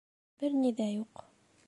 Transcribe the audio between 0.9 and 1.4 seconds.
юҡ.